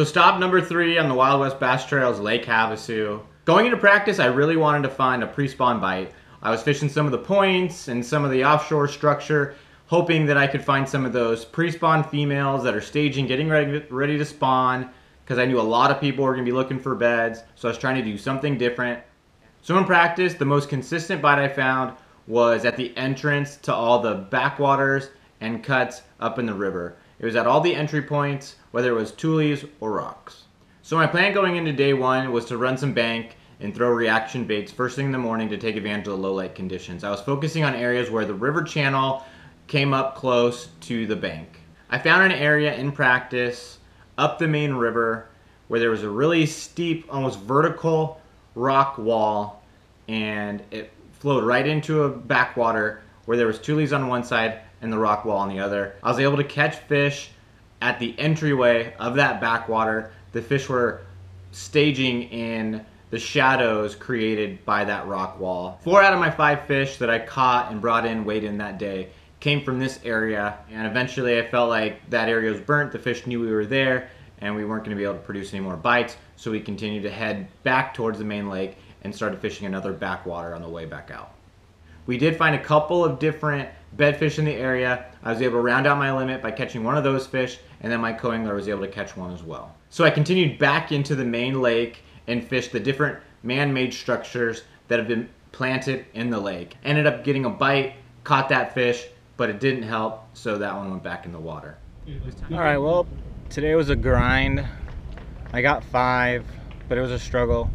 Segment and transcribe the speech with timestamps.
[0.00, 3.20] So stop number three on the Wild West Bass Trail is Lake Havasu.
[3.44, 6.12] Going into practice, I really wanted to find a pre-spawn bite.
[6.40, 9.56] I was fishing some of the points and some of the offshore structure,
[9.88, 14.16] hoping that I could find some of those pre-spawn females that are staging, getting ready
[14.16, 14.88] to spawn,
[15.22, 17.68] because I knew a lot of people were going to be looking for beds, so
[17.68, 19.02] I was trying to do something different.
[19.60, 21.94] So in practice, the most consistent bite I found
[22.26, 25.10] was at the entrance to all the backwaters
[25.42, 26.96] and cuts up in the river.
[27.20, 30.44] It was at all the entry points, whether it was tules or rocks.
[30.80, 34.46] So my plan going into day one was to run some bank and throw reaction
[34.46, 37.04] baits first thing in the morning to take advantage of the low light conditions.
[37.04, 39.22] I was focusing on areas where the river channel
[39.66, 41.60] came up close to the bank.
[41.90, 43.78] I found an area in practice
[44.16, 45.28] up the main river
[45.68, 48.18] where there was a really steep, almost vertical
[48.54, 49.62] rock wall
[50.08, 54.92] and it flowed right into a backwater where there was tules on one side and
[54.92, 55.94] the rock wall on the other.
[56.02, 57.30] I was able to catch fish
[57.80, 60.12] at the entryway of that backwater.
[60.32, 61.02] The fish were
[61.52, 65.80] staging in the shadows created by that rock wall.
[65.82, 68.78] Four out of my five fish that I caught and brought in, weighed in that
[68.78, 69.08] day,
[69.40, 70.58] came from this area.
[70.70, 72.92] And eventually I felt like that area was burnt.
[72.92, 75.52] The fish knew we were there and we weren't going to be able to produce
[75.52, 76.16] any more bites.
[76.36, 80.54] So we continued to head back towards the main lake and started fishing another backwater
[80.54, 81.34] on the way back out.
[82.06, 85.06] We did find a couple of different bedfish in the area.
[85.22, 87.92] I was able to round out my limit by catching one of those fish, and
[87.92, 89.74] then my co-angler was able to catch one as well.
[89.90, 94.98] So I continued back into the main lake and fished the different man-made structures that
[94.98, 96.76] have been planted in the lake.
[96.84, 100.90] Ended up getting a bite, caught that fish, but it didn't help, so that one
[100.90, 101.76] went back in the water.
[102.52, 103.06] All right, well,
[103.48, 104.64] today was a grind.
[105.52, 106.44] I got five,
[106.88, 107.70] but it was a struggle.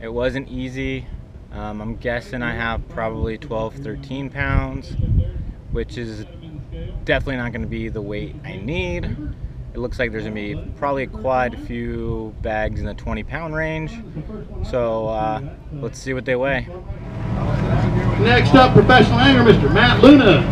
[0.00, 1.06] It wasn't easy.
[1.52, 4.94] Um, I'm guessing I have probably 12, 13 pounds,
[5.72, 6.24] which is
[7.04, 9.04] definitely not going to be the weight I need.
[9.72, 12.94] It looks like there's going to be probably a quite a few bags in the
[12.94, 13.92] 20 pound range.
[14.68, 15.42] So uh,
[15.74, 16.66] let's see what they weigh.
[18.20, 19.72] Next up, professional angler, Mr.
[19.72, 20.42] Matt Luna.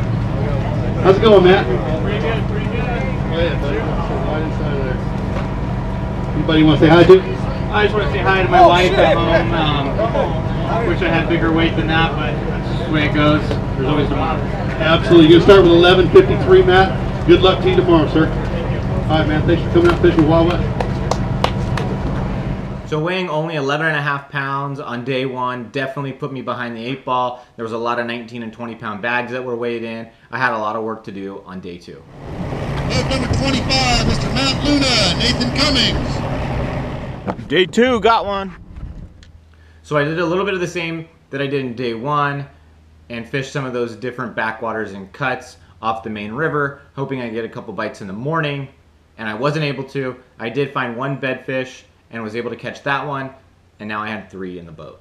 [1.02, 1.66] How's it going, Matt?
[2.02, 2.76] Pretty good, pretty good.
[2.76, 3.78] Go ahead, buddy.
[3.78, 6.34] Right inside there.
[6.34, 7.20] Anybody want to say hi to?
[7.72, 9.52] I just want to say hi to my wife at home.
[9.52, 13.46] Um, wish I had bigger weight than that, but that's just the way it goes.
[13.48, 14.67] There's always tomorrow.
[14.80, 15.28] Absolutely.
[15.28, 17.26] You're going to start with 11.53, Matt.
[17.26, 18.28] Good luck to you tomorrow, sir.
[18.28, 19.46] All right, man.
[19.46, 20.78] Thanks for coming out fishing with Wild West.
[22.88, 26.74] So weighing only 11 and a half pounds on day one definitely put me behind
[26.74, 27.44] the eight ball.
[27.56, 30.08] There was a lot of 19 and 20 pound bags that were weighed in.
[30.30, 32.02] I had a lot of work to do on day two.
[32.38, 34.32] Boat number 25, Mr.
[34.32, 37.48] Matt Luna, Nathan Cummings.
[37.48, 38.56] Day two, got one.
[39.82, 42.46] So I did a little bit of the same that I did in day one
[43.10, 47.28] and fished some of those different backwaters and cuts off the main river, hoping I
[47.28, 48.68] get a couple bites in the morning.
[49.16, 50.16] And I wasn't able to.
[50.38, 53.30] I did find one bedfish and was able to catch that one,
[53.80, 55.00] and now I had three in the boat.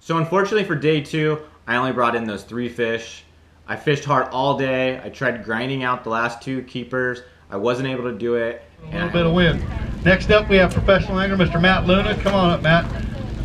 [0.00, 3.24] So unfortunately for day two, I only brought in those three fish.
[3.68, 5.00] I fished hard all day.
[5.04, 7.20] I tried grinding out the last two keepers.
[7.50, 8.62] I wasn't able to do it.
[8.88, 9.64] A little bit of wind.
[10.04, 11.60] Next up, we have professional angler, Mr.
[11.60, 12.16] Matt Luna.
[12.22, 12.90] Come on up, Matt.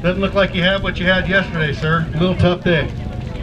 [0.01, 2.07] Doesn't look like you have what you had yesterday, sir.
[2.15, 2.89] A little tough day.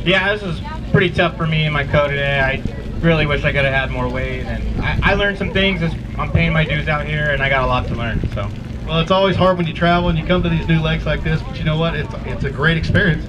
[0.04, 2.40] Yeah, this was pretty tough for me and my co today.
[2.40, 2.62] I
[3.00, 5.80] really wish I could have had more weight, and I, I learned some things.
[6.18, 8.20] I'm paying my dues out here, and I got a lot to learn.
[8.32, 8.48] So
[8.86, 11.22] Well, it's always hard when you travel and you come to these new lakes like
[11.22, 11.94] this, but you know what?
[11.94, 13.24] It's it's a great experience.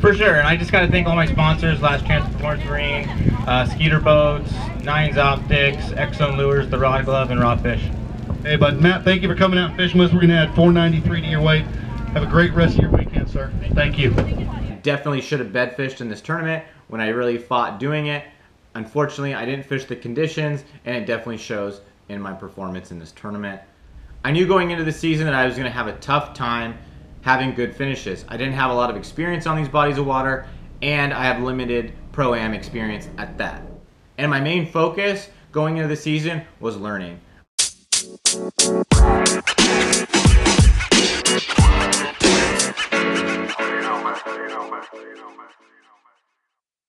[0.00, 3.08] for sure, and I just got to thank all my sponsors: Last Chance Performance Marine,
[3.46, 7.82] uh, Skeeter Boats, Nines Optics, Exxon Lures, The Rod Glove, and Raw Fish.
[8.42, 10.14] Hey, bud, Matt, thank you for coming out and fishing with us.
[10.14, 11.64] We're gonna add 493 to your weight.
[12.14, 13.52] Have a great rest of your weekend, sir.
[13.74, 14.12] Thank you.
[14.82, 18.24] Definitely should have bedfished in this tournament when I really fought doing it.
[18.74, 23.12] Unfortunately, I didn't fish the conditions, and it definitely shows in my performance in this
[23.12, 23.60] tournament.
[24.24, 26.78] I knew going into the season that I was going to have a tough time
[27.22, 28.24] having good finishes.
[28.28, 30.46] I didn't have a lot of experience on these bodies of water,
[30.82, 33.62] and I have limited pro am experience at that.
[34.18, 37.20] And my main focus going into the season was learning.